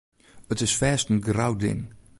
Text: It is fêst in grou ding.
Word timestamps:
It 0.53 0.63
is 0.65 0.75
fêst 0.79 1.05
in 1.11 1.19
grou 1.27 1.53
ding. 1.63 1.81